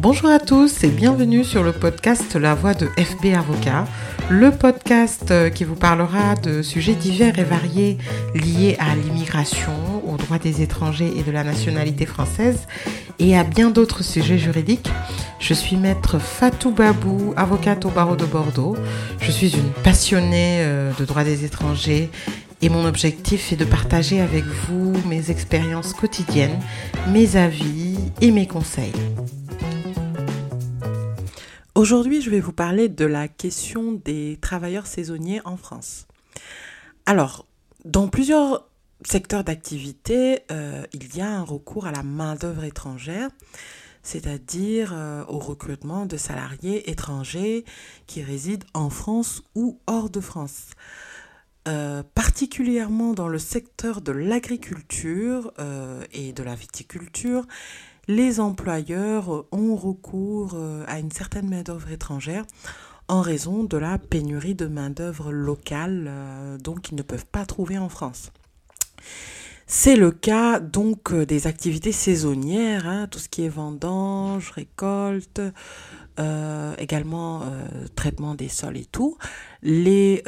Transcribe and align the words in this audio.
Bonjour 0.00 0.30
à 0.30 0.38
tous 0.38 0.84
et 0.84 0.90
bienvenue 0.90 1.42
sur 1.42 1.64
le 1.64 1.72
podcast 1.72 2.36
La 2.36 2.54
Voix 2.54 2.72
de 2.72 2.86
FB 2.86 3.34
Avocat, 3.36 3.84
le 4.30 4.52
podcast 4.52 5.32
euh, 5.32 5.50
qui 5.50 5.64
vous 5.64 5.74
parlera 5.74 6.36
de 6.36 6.62
sujets 6.62 6.94
divers 6.94 7.36
et 7.40 7.42
variés 7.42 7.98
liés 8.32 8.76
à 8.78 8.94
l'immigration, 8.94 9.72
aux 10.06 10.16
droits 10.16 10.38
des 10.38 10.62
étrangers 10.62 11.12
et 11.16 11.24
de 11.24 11.32
la 11.32 11.42
nationalité 11.42 12.06
française 12.06 12.68
et 13.18 13.36
à 13.36 13.42
bien 13.42 13.70
d'autres 13.70 14.04
sujets 14.04 14.38
juridiques. 14.38 14.88
Je 15.40 15.52
suis 15.52 15.76
maître 15.76 16.20
Fatou 16.20 16.70
Babou, 16.70 17.34
avocate 17.36 17.84
au 17.84 17.90
barreau 17.90 18.14
de 18.14 18.24
Bordeaux. 18.24 18.76
Je 19.20 19.32
suis 19.32 19.50
une 19.56 19.70
passionnée 19.82 20.58
euh, 20.60 20.92
de 20.96 21.04
droits 21.06 21.24
des 21.24 21.44
étrangers 21.44 22.08
et 22.62 22.68
mon 22.68 22.84
objectif 22.84 23.52
est 23.52 23.56
de 23.56 23.64
partager 23.64 24.20
avec 24.20 24.44
vous 24.44 24.94
mes 25.08 25.32
expériences 25.32 25.92
quotidiennes, 25.92 26.60
mes 27.08 27.34
avis 27.34 27.96
et 28.20 28.30
mes 28.30 28.46
conseils. 28.46 28.92
Aujourd'hui, 31.78 32.20
je 32.20 32.28
vais 32.28 32.40
vous 32.40 32.50
parler 32.52 32.88
de 32.88 33.04
la 33.04 33.28
question 33.28 33.92
des 33.92 34.36
travailleurs 34.40 34.88
saisonniers 34.88 35.40
en 35.44 35.56
France. 35.56 36.08
Alors, 37.06 37.46
dans 37.84 38.08
plusieurs 38.08 38.68
secteurs 39.04 39.44
d'activité, 39.44 40.40
euh, 40.50 40.82
il 40.92 41.14
y 41.14 41.20
a 41.20 41.30
un 41.30 41.44
recours 41.44 41.86
à 41.86 41.92
la 41.92 42.02
main-d'œuvre 42.02 42.64
étrangère, 42.64 43.30
c'est-à-dire 44.02 44.90
euh, 44.92 45.22
au 45.28 45.38
recrutement 45.38 46.04
de 46.04 46.16
salariés 46.16 46.90
étrangers 46.90 47.64
qui 48.08 48.24
résident 48.24 48.66
en 48.74 48.90
France 48.90 49.44
ou 49.54 49.78
hors 49.86 50.10
de 50.10 50.18
France. 50.18 50.70
Euh, 51.68 52.02
particulièrement 52.12 53.12
dans 53.12 53.28
le 53.28 53.38
secteur 53.38 54.00
de 54.00 54.10
l'agriculture 54.10 55.52
et 56.12 56.32
de 56.32 56.42
la 56.42 56.56
viticulture, 56.56 57.46
les 58.08 58.40
employeurs 58.40 59.44
ont 59.52 59.76
recours 59.76 60.52
euh, 60.54 60.82
à 60.88 60.98
une 60.98 61.12
certaine 61.12 61.48
main-d'œuvre 61.48 61.92
étrangère 61.92 62.44
en 63.06 63.20
raison 63.20 63.64
de 63.64 63.76
la 63.76 63.98
pénurie 63.98 64.54
de 64.54 64.66
main-d'œuvre 64.66 65.30
locale, 65.30 66.06
euh, 66.08 66.58
donc 66.58 66.90
ils 66.90 66.94
ne 66.94 67.02
peuvent 67.02 67.26
pas 67.26 67.46
trouver 67.46 67.78
en 67.78 67.88
France. 67.88 68.32
C'est 69.66 69.96
le 69.96 70.10
cas 70.10 70.58
donc 70.60 71.12
euh, 71.12 71.26
des 71.26 71.46
activités 71.46 71.92
saisonnières, 71.92 72.86
hein, 72.88 73.06
tout 73.10 73.18
ce 73.18 73.28
qui 73.28 73.44
est 73.44 73.50
vendange, 73.50 74.50
récolte, 74.50 75.40
également 76.78 77.42
traitement 77.94 78.34
des 78.34 78.48
sols 78.48 78.76
et 78.76 78.86
tout. 78.86 79.16
Les 79.62 80.24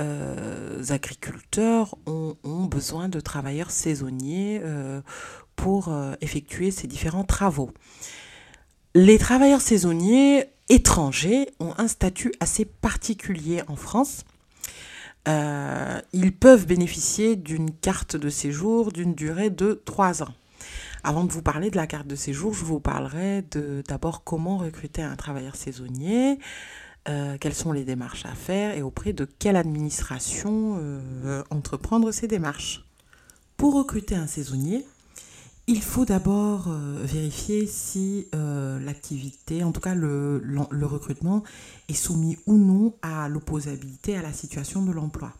agriculteurs 0.90 1.96
ont, 2.06 2.36
besoin 2.66 3.08
de 3.08 3.18
travailleurs 3.18 3.72
saisonniers 3.72 4.62
pour 5.60 5.88
euh, 5.88 6.14
effectuer 6.22 6.70
ces 6.70 6.86
différents 6.86 7.24
travaux. 7.24 7.70
Les 8.94 9.18
travailleurs 9.18 9.60
saisonniers 9.60 10.46
étrangers 10.70 11.50
ont 11.60 11.74
un 11.76 11.86
statut 11.86 12.32
assez 12.40 12.64
particulier 12.64 13.62
en 13.68 13.76
France. 13.76 14.24
Euh, 15.28 16.00
ils 16.14 16.32
peuvent 16.32 16.66
bénéficier 16.66 17.36
d'une 17.36 17.72
carte 17.72 18.16
de 18.16 18.30
séjour 18.30 18.90
d'une 18.90 19.14
durée 19.14 19.50
de 19.50 19.82
3 19.84 20.22
ans. 20.22 20.34
Avant 21.04 21.24
de 21.24 21.32
vous 21.32 21.42
parler 21.42 21.70
de 21.70 21.76
la 21.76 21.86
carte 21.86 22.06
de 22.06 22.16
séjour, 22.16 22.54
je 22.54 22.64
vous 22.64 22.80
parlerai 22.80 23.44
d'abord 23.86 24.24
comment 24.24 24.56
recruter 24.56 25.02
un 25.02 25.16
travailleur 25.16 25.56
saisonnier, 25.56 26.38
euh, 27.08 27.36
quelles 27.38 27.54
sont 27.54 27.72
les 27.72 27.84
démarches 27.84 28.24
à 28.24 28.34
faire 28.34 28.74
et 28.74 28.82
auprès 28.82 29.12
de 29.12 29.26
quelle 29.38 29.56
administration 29.56 30.80
entreprendre 31.50 32.12
ces 32.12 32.28
démarches. 32.28 32.82
Pour 33.58 33.74
recruter 33.74 34.14
un 34.14 34.26
saisonnier, 34.26 34.86
il 35.66 35.82
faut 35.82 36.04
d'abord 36.04 36.66
euh, 36.68 37.00
vérifier 37.04 37.66
si 37.66 38.26
euh, 38.34 38.80
l'activité, 38.80 39.62
en 39.62 39.72
tout 39.72 39.80
cas 39.80 39.94
le, 39.94 40.42
recrutement, 40.82 41.44
est 41.88 41.94
soumis 41.94 42.38
ou 42.46 42.56
non 42.56 42.94
à 43.02 43.28
l'opposabilité 43.28 44.16
à 44.16 44.22
la 44.22 44.32
situation 44.32 44.82
de 44.82 44.92
l'emploi. 44.92 45.32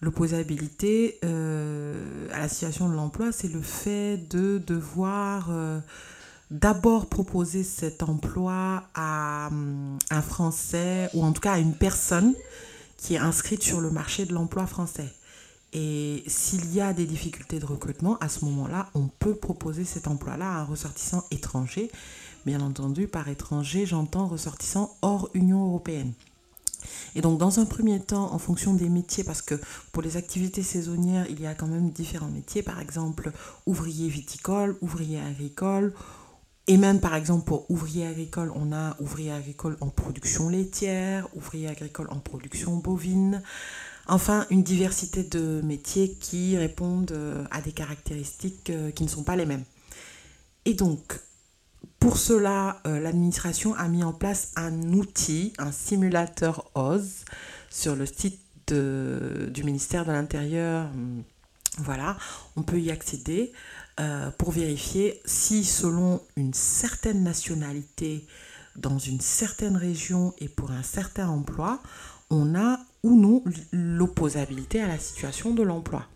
L'opposabilité 0.00 1.18
euh, 1.24 2.28
à 2.32 2.38
la 2.38 2.48
situation 2.48 2.88
de 2.88 2.94
l'emploi, 2.94 3.32
c'est 3.32 3.48
le 3.48 3.62
fait 3.62 4.18
de 4.30 4.58
devoir 4.58 5.50
d'abord 6.50 7.06
proposer 7.06 7.64
cet 7.64 8.02
emploi 8.02 8.84
à 8.94 9.48
hum, 9.50 9.98
un 10.10 10.22
Français 10.22 11.10
ou 11.14 11.24
en 11.24 11.32
tout 11.32 11.40
cas 11.40 11.54
à 11.54 11.58
une 11.58 11.74
personne 11.74 12.34
qui 12.98 13.14
est 13.14 13.18
inscrite 13.18 13.62
sur 13.62 13.80
le 13.80 13.90
marché 13.90 14.26
de 14.26 14.32
l'emploi 14.32 14.66
français. 14.66 15.12
Et 15.78 16.24
s'il 16.26 16.72
y 16.72 16.80
a 16.80 16.94
des 16.94 17.04
difficultés 17.04 17.58
de 17.58 17.66
recrutement, 17.66 18.16
à 18.20 18.30
ce 18.30 18.46
moment-là, 18.46 18.88
on 18.94 19.08
peut 19.08 19.34
proposer 19.34 19.84
cet 19.84 20.08
emploi-là 20.08 20.50
à 20.50 20.60
un 20.60 20.64
ressortissant 20.64 21.22
étranger. 21.30 21.90
Bien 22.46 22.62
entendu, 22.62 23.08
par 23.08 23.28
étranger, 23.28 23.84
j'entends 23.84 24.26
ressortissant 24.26 24.96
hors 25.02 25.28
Union 25.34 25.66
européenne. 25.66 26.14
Et 27.14 27.20
donc, 27.20 27.38
dans 27.38 27.60
un 27.60 27.66
premier 27.66 28.00
temps, 28.00 28.32
en 28.32 28.38
fonction 28.38 28.72
des 28.72 28.88
métiers, 28.88 29.22
parce 29.22 29.42
que 29.42 29.54
pour 29.92 30.02
les 30.02 30.16
activités 30.16 30.62
saisonnières, 30.62 31.26
il 31.28 31.42
y 31.42 31.46
a 31.46 31.54
quand 31.54 31.66
même 31.66 31.90
différents 31.90 32.30
métiers, 32.30 32.62
par 32.62 32.80
exemple, 32.80 33.30
ouvrier 33.66 34.08
viticole, 34.08 34.78
ouvrier 34.80 35.20
agricole, 35.20 35.92
et 36.68 36.78
même 36.78 37.00
par 37.00 37.14
exemple 37.14 37.44
pour 37.44 37.70
ouvrier 37.70 38.06
agricole, 38.06 38.50
on 38.56 38.72
a 38.72 38.96
ouvrier 38.98 39.30
agricole 39.30 39.76
en 39.80 39.88
production 39.88 40.48
laitière, 40.48 41.28
ouvrier 41.36 41.68
agricole 41.68 42.08
en 42.10 42.18
production 42.18 42.76
bovine, 42.76 43.42
Enfin, 44.08 44.46
une 44.50 44.62
diversité 44.62 45.24
de 45.24 45.60
métiers 45.64 46.12
qui 46.12 46.56
répondent 46.56 47.10
euh, 47.10 47.44
à 47.50 47.60
des 47.60 47.72
caractéristiques 47.72 48.70
euh, 48.70 48.92
qui 48.92 49.02
ne 49.02 49.08
sont 49.08 49.24
pas 49.24 49.34
les 49.34 49.46
mêmes. 49.46 49.64
Et 50.64 50.74
donc, 50.74 51.20
pour 51.98 52.16
cela, 52.16 52.80
euh, 52.86 53.00
l'administration 53.00 53.74
a 53.74 53.88
mis 53.88 54.04
en 54.04 54.12
place 54.12 54.52
un 54.54 54.92
outil, 54.92 55.52
un 55.58 55.72
simulateur 55.72 56.70
OZ, 56.76 57.24
sur 57.68 57.96
le 57.96 58.06
site 58.06 58.40
du 58.68 59.62
ministère 59.62 60.04
de 60.04 60.10
l'Intérieur. 60.10 60.90
Voilà, 61.78 62.16
on 62.56 62.62
peut 62.62 62.80
y 62.80 62.90
accéder 62.90 63.52
pour 64.38 64.50
vérifier 64.50 65.20
si 65.24 65.62
selon 65.62 66.20
une 66.36 66.52
certaine 66.52 67.22
nationalité, 67.22 68.26
dans 68.74 68.98
une 68.98 69.20
certaine 69.20 69.76
région 69.76 70.34
et 70.38 70.48
pour 70.48 70.72
un 70.72 70.82
certain 70.82 71.28
emploi, 71.28 71.80
on 72.28 72.56
a 72.56 72.80
ou 73.06 73.16
non 73.16 73.42
l'opposabilité 73.72 74.80
à 74.80 74.88
la 74.88 74.98
situation 74.98 75.54
de 75.54 75.62
l'emploi. 75.62 76.06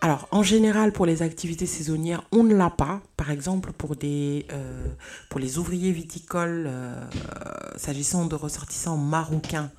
Alors, 0.00 0.28
en 0.30 0.42
général, 0.42 0.92
pour 0.92 1.06
les 1.06 1.22
activités 1.22 1.66
saisonnières, 1.66 2.22
on 2.30 2.44
ne 2.44 2.54
l'a 2.54 2.70
pas. 2.70 3.00
Par 3.16 3.30
exemple, 3.30 3.72
pour, 3.72 3.96
des, 3.96 4.46
euh, 4.52 4.86
pour 5.30 5.40
les 5.40 5.58
ouvriers 5.58 5.92
viticoles, 5.92 6.66
euh, 6.66 6.94
s'agissant 7.76 8.26
de 8.26 8.34
ressortissants 8.34 8.98
marocains, 8.98 9.70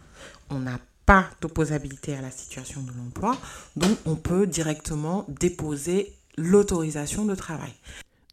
on 0.50 0.60
n'a 0.60 0.80
pas 1.06 1.26
d'opposabilité 1.42 2.16
à 2.16 2.22
la 2.22 2.32
situation 2.32 2.82
de 2.82 2.92
l'emploi. 2.98 3.38
Donc, 3.76 3.98
on 4.06 4.16
peut 4.16 4.48
directement 4.48 5.26
déposer 5.30 6.14
l'autorisation 6.38 7.26
de 7.26 7.36
travail. 7.36 7.74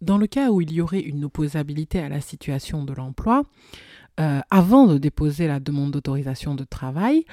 Dans 0.00 0.18
le 0.18 0.26
cas 0.26 0.50
où 0.50 0.60
il 0.60 0.72
y 0.72 0.80
aurait 0.80 1.00
une 1.00 1.26
opposabilité 1.26 2.00
à 2.00 2.08
la 2.08 2.20
situation 2.20 2.84
de 2.84 2.94
l'emploi, 2.94 3.44
euh, 4.20 4.40
avant 4.50 4.86
de 4.86 4.98
déposer 4.98 5.46
la 5.46 5.58
demande 5.58 5.92
d'autorisation 5.92 6.54
de 6.54 6.64
travail, 6.64 7.24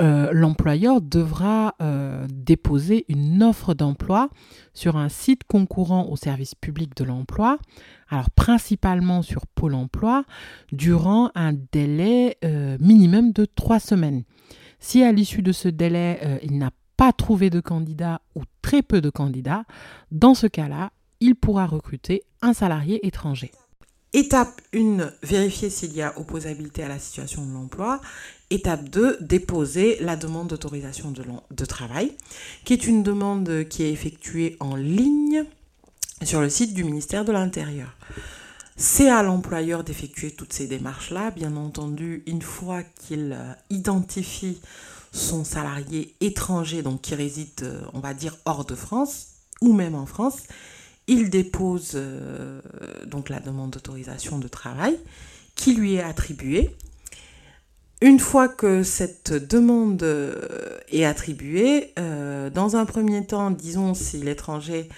euh, 0.00 0.30
l'employeur 0.32 1.00
devra 1.00 1.76
euh, 1.80 2.26
déposer 2.28 3.04
une 3.08 3.42
offre 3.42 3.74
d'emploi 3.74 4.28
sur 4.72 4.96
un 4.96 5.08
site 5.08 5.44
concourant 5.44 6.08
au 6.08 6.16
service 6.16 6.56
public 6.56 6.96
de 6.96 7.04
l'emploi, 7.04 7.58
alors 8.08 8.30
principalement 8.30 9.22
sur 9.22 9.46
Pôle 9.46 9.74
emploi, 9.74 10.24
durant 10.72 11.30
un 11.36 11.52
délai 11.72 12.36
minimum 12.80 13.32
de 13.32 13.44
trois 13.44 13.78
semaines. 13.78 14.24
Si 14.80 15.02
à 15.02 15.12
l'issue 15.12 15.42
de 15.42 15.52
ce 15.52 15.68
délai, 15.68 16.40
il 16.42 16.58
n'a 16.58 16.70
pas 16.96 17.12
trouvé 17.12 17.50
de 17.50 17.60
candidat 17.60 18.20
ou 18.34 18.42
très 18.62 18.82
peu 18.82 19.00
de 19.00 19.10
candidats, 19.10 19.64
dans 20.10 20.34
ce 20.34 20.48
cas-là, 20.48 20.90
il 21.20 21.36
pourra 21.36 21.66
recruter 21.66 22.22
un 22.42 22.52
salarié 22.52 23.06
étranger. 23.06 23.52
Étape 24.14 24.60
1, 24.72 25.10
vérifier 25.24 25.70
s'il 25.70 25.92
y 25.92 26.00
a 26.00 26.16
opposabilité 26.16 26.84
à 26.84 26.88
la 26.88 27.00
situation 27.00 27.44
de 27.44 27.52
l'emploi. 27.52 28.00
Étape 28.48 28.88
2, 28.88 29.18
déposer 29.20 29.98
la 30.00 30.14
demande 30.14 30.46
d'autorisation 30.46 31.10
de, 31.10 31.24
de, 31.50 31.64
travail, 31.64 32.12
qui 32.64 32.74
est 32.74 32.86
une 32.86 33.02
demande 33.02 33.64
qui 33.68 33.82
est 33.82 33.90
effectuée 33.90 34.56
en 34.60 34.76
ligne 34.76 35.44
sur 36.22 36.40
le 36.40 36.48
site 36.48 36.74
du 36.74 36.84
ministère 36.84 37.24
de 37.24 37.32
l'Intérieur. 37.32 37.96
C'est 38.76 39.10
à 39.10 39.24
l'employeur 39.24 39.82
d'effectuer 39.82 40.30
toutes 40.30 40.52
ces 40.52 40.68
démarches-là, 40.68 41.32
bien 41.32 41.56
entendu, 41.56 42.22
une 42.28 42.42
fois 42.42 42.84
qu'il 42.84 43.32
euh, 43.32 43.52
identifie 43.70 44.60
son 45.10 45.42
salarié 45.42 46.14
étranger, 46.20 46.82
donc 46.82 47.00
qui 47.00 47.16
réside, 47.16 47.50
euh, 47.62 47.80
on 47.94 47.98
va 47.98 48.14
dire, 48.14 48.36
hors 48.44 48.64
de 48.64 48.76
France, 48.76 49.26
ou 49.60 49.72
même 49.72 49.96
en 49.96 50.06
France, 50.06 50.38
il 51.06 51.30
dépose 51.30 51.92
euh, 51.94 52.60
donc 53.06 53.28
la 53.28 53.40
demande 53.40 53.70
d'autorisation 53.70 54.38
de 54.38 54.48
travail 54.48 54.98
qui 55.54 55.74
lui 55.74 55.94
est 55.94 56.02
attribuée. 56.02 56.74
Une 58.00 58.18
fois 58.18 58.48
que 58.48 58.82
cette 58.82 59.32
demande 59.32 60.02
euh, 60.02 60.78
est 60.88 61.04
attribuée, 61.04 61.92
euh, 61.98 62.50
dans 62.50 62.76
un 62.76 62.84
premier 62.84 63.24
temps, 63.24 63.50
disons 63.50 63.94
si 63.94 64.18
l'étranger 64.18 64.88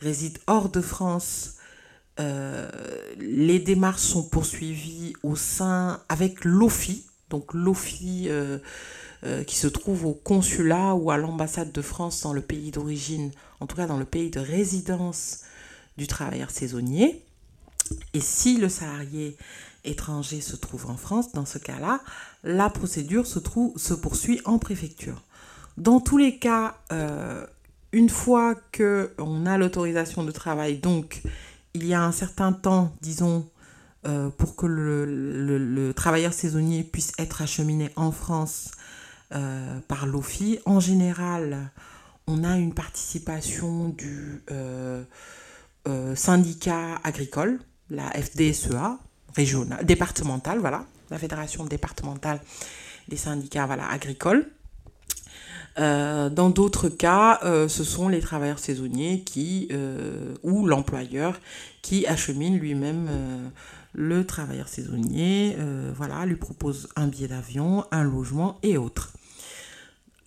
réside 0.00 0.38
hors 0.46 0.68
de 0.68 0.80
France, 0.80 1.50
les 3.18 3.58
démarches 3.58 4.02
sont 4.02 4.22
poursuivies 4.22 5.14
au 5.24 5.34
sein 5.34 6.00
avec 6.08 6.44
l'OFI, 6.44 7.04
donc 7.28 7.52
l'OFI 7.52 8.28
qui 9.48 9.56
se 9.56 9.66
trouve 9.66 10.06
au 10.06 10.12
consulat 10.12 10.94
ou 10.94 11.10
à 11.10 11.16
l'ambassade 11.16 11.72
de 11.72 11.82
France 11.82 12.20
dans 12.20 12.32
le 12.32 12.40
pays 12.40 12.70
d'origine, 12.70 13.32
en 13.58 13.66
tout 13.66 13.74
cas 13.74 13.88
dans 13.88 13.96
le 13.96 14.04
pays 14.04 14.30
de 14.30 14.38
résidence 14.38 15.40
du 15.96 16.06
travailleur 16.06 16.50
saisonnier. 16.50 17.24
Et 18.12 18.20
si 18.20 18.56
le 18.58 18.68
salarié 18.68 19.36
étranger 19.84 20.40
se 20.40 20.56
trouve 20.56 20.90
en 20.90 20.96
France, 20.96 21.32
dans 21.32 21.44
ce 21.44 21.58
cas-là, 21.58 22.00
la 22.42 22.70
procédure 22.70 23.26
se, 23.26 23.38
trouve, 23.38 23.76
se 23.78 23.94
poursuit 23.94 24.40
en 24.44 24.58
préfecture. 24.58 25.22
Dans 25.76 26.00
tous 26.00 26.16
les 26.16 26.38
cas, 26.38 26.76
euh, 26.92 27.46
une 27.92 28.08
fois 28.08 28.54
qu'on 28.76 29.46
a 29.46 29.58
l'autorisation 29.58 30.24
de 30.24 30.30
travail, 30.30 30.78
donc 30.78 31.22
il 31.74 31.86
y 31.86 31.94
a 31.94 32.02
un 32.02 32.12
certain 32.12 32.52
temps, 32.52 32.94
disons, 33.00 33.48
euh, 34.06 34.30
pour 34.30 34.56
que 34.56 34.66
le, 34.66 35.92
travailleur 35.94 36.32
saisonnier 36.32 36.84
puisse 36.84 37.12
être 37.18 37.42
acheminé 37.42 37.90
en 37.96 38.12
France 38.12 38.70
euh, 39.34 39.78
par 39.88 40.06
l'OFI. 40.06 40.60
En 40.66 40.80
général, 40.80 41.70
on 42.26 42.44
a 42.44 42.56
une 42.56 42.74
participation 42.74 43.88
du 43.90 44.42
syndicat 46.14 46.96
agricole, 47.04 47.60
la 47.90 48.10
FDSEA, 48.10 48.98
départementale, 49.82 50.58
voilà, 50.58 50.84
la 51.10 51.18
fédération 51.18 51.64
départementale 51.64 52.40
des 53.08 53.16
syndicats 53.16 53.66
voilà, 53.66 53.88
agricoles. 53.88 54.46
Euh, 55.78 56.30
dans 56.30 56.50
d'autres 56.50 56.88
cas, 56.88 57.40
euh, 57.42 57.66
ce 57.68 57.82
sont 57.82 58.08
les 58.08 58.20
travailleurs 58.20 58.60
saisonniers 58.60 59.22
qui, 59.22 59.68
euh, 59.72 60.34
ou 60.42 60.66
l'employeur 60.66 61.40
qui 61.82 62.06
achemine 62.06 62.58
lui-même 62.58 63.08
le 63.92 64.24
travailleur 64.24 64.68
saisonnier, 64.68 65.56
voilà, 65.94 66.24
lui 66.26 66.36
propose 66.36 66.88
un 66.96 67.06
billet 67.06 67.28
d'avion, 67.28 67.84
un 67.92 68.02
logement 68.02 68.58
et 68.62 68.78
autres. 68.78 69.12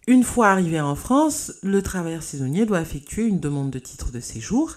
Une 0.06 0.24
fois 0.24 0.50
arrivé 0.50 0.80
en 0.80 0.95
France, 0.95 1.54
le 1.63 1.81
travailleur 1.81 2.24
saisonnier 2.24 2.65
doit 2.65 2.80
effectuer 2.80 3.25
une 3.25 3.39
demande 3.39 3.71
de 3.71 3.80
titre 3.80 4.12
de 4.12 4.19
séjour 4.21 4.75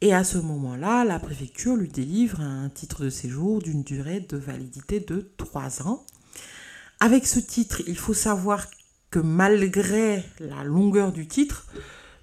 et 0.00 0.12
à 0.12 0.24
ce 0.24 0.38
moment-là, 0.38 1.04
la 1.04 1.18
préfecture 1.18 1.76
lui 1.76 1.88
délivre 1.88 2.40
un 2.40 2.68
titre 2.68 3.04
de 3.04 3.10
séjour 3.10 3.62
d'une 3.62 3.82
durée 3.82 4.20
de 4.20 4.36
validité 4.36 5.00
de 5.00 5.30
3 5.36 5.82
ans. 5.86 6.04
Avec 7.00 7.26
ce 7.26 7.38
titre, 7.38 7.82
il 7.86 7.96
faut 7.96 8.14
savoir 8.14 8.66
que 9.10 9.18
malgré 9.18 10.24
la 10.40 10.64
longueur 10.64 11.12
du 11.12 11.26
titre, 11.26 11.66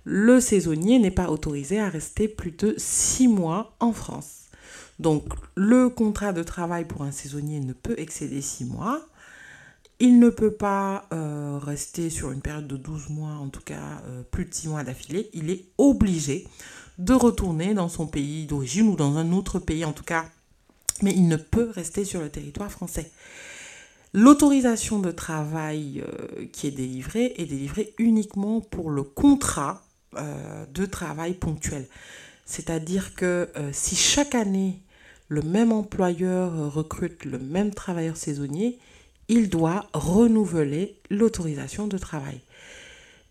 le 0.03 0.39
saisonnier 0.39 1.00
n'est 1.00 1.12
pas 1.12 1.29
autorisé 1.29 1.79
à 1.79 1.89
rester 1.89 2.27
plus 2.27 2.51
de 2.51 2.73
6 2.77 3.27
mois 3.27 3.75
en 3.79 3.94
France. 3.94 4.41
Donc 5.00 5.23
le 5.56 5.89
contrat 5.89 6.33
de 6.33 6.44
travail 6.44 6.85
pour 6.85 7.03
un 7.03 7.12
saisonnier 7.12 7.59
ne 7.59 7.73
peut 7.73 7.95
excéder 7.97 8.41
6 8.41 8.65
mois. 8.65 9.01
Il 10.00 10.19
ne 10.19 10.29
peut 10.29 10.53
pas 10.53 11.07
euh, 11.13 11.59
rester 11.62 12.09
sur 12.09 12.31
une 12.31 12.41
période 12.41 12.68
de 12.68 12.77
12 12.77 13.09
mois, 13.09 13.33
en 13.33 13.50
tout 13.50 13.62
cas 13.62 14.01
euh, 14.07 14.23
plus 14.23 14.45
de 14.45 14.53
6 14.53 14.68
mois 14.69 14.83
d'affilée. 14.83 15.29
Il 15.33 15.50
est 15.50 15.65
obligé 15.77 16.47
de 17.01 17.13
retourner 17.13 17.74
dans 17.74 17.89
son 17.89 18.06
pays 18.06 18.45
d'origine 18.45 18.88
ou 18.88 18.95
dans 18.95 19.18
un 19.18 19.31
autre 19.31 19.57
pays 19.57 19.83
en 19.86 19.92
tout 19.92 20.03
cas, 20.03 20.25
mais 21.01 21.12
il 21.12 21.27
ne 21.27 21.36
peut 21.36 21.71
rester 21.74 22.06
sur 22.06 22.21
le 22.21 22.30
territoire 22.30 22.71
français. 22.71 23.12
L'autorisation 24.13 25.00
de 25.00 25.09
travail 25.09 26.03
euh, 26.06 26.45
qui 26.51 26.68
est 26.68 26.71
délivrée 26.71 27.33
est 27.38 27.45
délivrée 27.45 27.94
uniquement 27.98 28.62
pour 28.62 28.92
le 28.92 29.03
contrat 29.03 29.81
euh, 30.18 30.65
de 30.74 30.86
travail 30.86 31.33
ponctuel. 31.33 31.88
C'est-à-dire 32.45 33.15
que 33.15 33.50
euh, 33.56 33.69
si 33.71 33.95
chaque 33.95 34.36
année 34.36 34.80
le 35.27 35.42
même 35.42 35.71
employeur 35.71 36.74
recrute 36.74 37.25
le 37.25 37.39
même 37.39 37.74
travailleur 37.74 38.18
saisonnier, 38.18 38.77
il 39.27 39.50
doit 39.50 39.89
renouveler 39.94 41.00
l'autorisation 41.09 41.88
de 41.88 41.97
travail. 41.97 42.42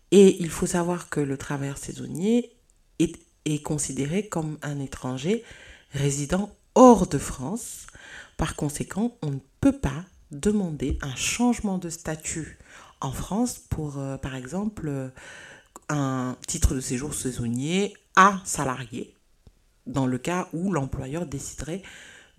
Et 0.09 0.41
il 0.41 0.49
faut 0.49 0.65
savoir 0.65 1.09
que 1.09 1.19
le 1.19 1.37
travailleur 1.37 1.77
saisonnier 1.77 2.51
est 3.45 3.61
considéré 3.61 4.27
comme 4.27 4.57
un 4.61 4.79
étranger 4.79 5.43
résidant 5.93 6.49
hors 6.75 7.07
de 7.07 7.17
France. 7.17 7.87
Par 8.37 8.55
conséquent, 8.55 9.17
on 9.21 9.31
ne 9.31 9.39
peut 9.59 9.77
pas 9.77 10.05
demander 10.31 10.97
un 11.01 11.15
changement 11.15 11.77
de 11.77 11.89
statut 11.89 12.57
en 13.01 13.11
France 13.11 13.59
pour, 13.69 13.97
euh, 13.97 14.17
par 14.17 14.35
exemple, 14.35 14.87
euh, 14.87 15.09
un 15.89 16.37
titre 16.47 16.73
de 16.73 16.79
séjour 16.79 17.13
saisonnier 17.13 17.93
à 18.15 18.39
salarié, 18.45 19.13
dans 19.87 20.05
le 20.05 20.17
cas 20.17 20.47
où 20.53 20.71
l'employeur 20.71 21.25
déciderait 21.25 21.81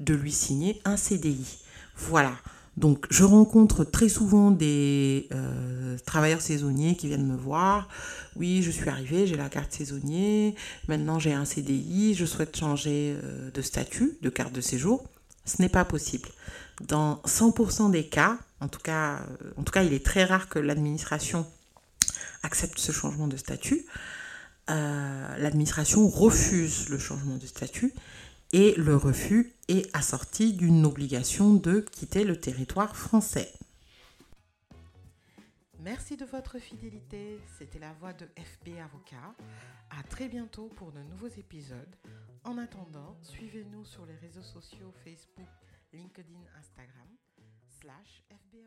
de 0.01 0.15
lui 0.15 0.33
signer 0.33 0.81
un 0.85 0.97
CDI. 0.97 1.59
Voilà. 1.97 2.33
Donc, 2.77 3.07
je 3.11 3.25
rencontre 3.25 3.85
très 3.85 4.09
souvent 4.09 4.51
des 4.51 5.29
euh, 5.33 5.72
travailleurs 5.97 6.41
saisonniers 6.41 6.97
qui 6.97 7.09
viennent 7.09 7.27
me 7.27 7.37
voir. 7.37 7.89
Oui, 8.37 8.63
je 8.63 8.71
suis 8.71 8.89
arrivé, 8.89 9.27
j'ai 9.27 9.37
la 9.37 9.49
carte 9.49 9.73
saisonnier. 9.73 10.55
Maintenant, 10.89 11.19
j'ai 11.19 11.33
un 11.33 11.45
CDI. 11.45 12.15
Je 12.15 12.25
souhaite 12.25 12.57
changer 12.57 13.17
euh, 13.23 13.51
de 13.51 13.63
statut, 13.63 14.19
de 14.23 14.31
carte 14.31 14.53
de 14.53 14.61
séjour. 14.61 15.05
Ce 15.45 15.61
n'est 15.61 15.69
pas 15.69 15.85
possible. 15.85 16.29
Dans 16.87 17.17
100% 17.27 17.91
des 17.91 18.07
cas, 18.07 18.39
en 18.61 18.69
tout, 18.69 18.81
cas, 18.81 19.17
euh, 19.17 19.53
en 19.57 19.63
tout 19.63 19.73
cas, 19.73 19.83
il 19.83 19.93
est 19.93 20.05
très 20.05 20.25
rare 20.25 20.49
que 20.49 20.59
l'administration 20.59 21.47
accepte 22.43 22.79
ce 22.79 22.93
changement 22.93 23.29
de 23.29 23.37
statut. 23.37 23.85
l'administration 24.69 26.09
refuse 26.09 26.89
le 26.89 26.99
changement 26.99 27.37
de 27.37 27.47
statut 27.47 27.93
et 28.53 28.75
le 28.77 28.97
refus 28.97 29.55
est 29.69 29.89
assorti 29.97 30.53
d'une 30.53 30.85
obligation 30.85 31.55
de 31.55 31.81
quitter 31.81 32.25
le 32.25 32.37
territoire 32.37 32.97
français. 32.97 33.53
Merci 35.83 36.17
de 36.17 36.25
votre 36.25 36.61
fidélité. 36.61 37.41
C'était 37.59 37.81
la 37.81 37.93
voix 37.95 38.13
de 38.13 38.27
FB 38.37 38.79
Avocat. 38.85 39.35
À 39.91 40.05
très 40.05 40.29
bientôt 40.29 40.69
pour 40.69 40.93
de 40.93 41.03
nouveaux 41.03 41.27
épisodes. 41.27 41.97
En 42.45 42.57
attendant, 42.57 43.17
suivez-nous 43.21 43.85
sur 43.85 44.07
les 44.07 44.15
réseaux 44.15 44.45
sociaux 44.45 44.93
Facebook, 45.05 45.49
LinkedIn, 45.93 46.41
Instagram, 46.57 47.09
slash 47.81 48.23
FB. 48.31 48.59